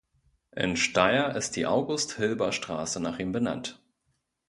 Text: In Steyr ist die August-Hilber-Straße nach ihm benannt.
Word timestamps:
In 0.55 0.77
Steyr 0.77 1.35
ist 1.35 1.55
die 1.55 1.67
August-Hilber-Straße 1.67 2.99
nach 2.99 3.19
ihm 3.19 3.31
benannt. 3.31 3.79